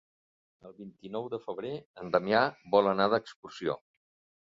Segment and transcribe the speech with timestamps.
[0.69, 2.43] El vint-i-nou de febrer en Damià
[2.75, 3.81] vol anar d'excursió.